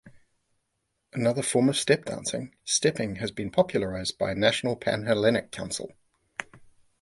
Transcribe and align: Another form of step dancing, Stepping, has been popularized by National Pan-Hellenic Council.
Another 1.13 1.43
form 1.43 1.69
of 1.69 1.77
step 1.77 2.05
dancing, 2.05 2.55
Stepping, 2.63 3.17
has 3.17 3.29
been 3.29 3.51
popularized 3.51 4.17
by 4.17 4.33
National 4.33 4.75
Pan-Hellenic 4.75 5.51
Council. 5.51 5.93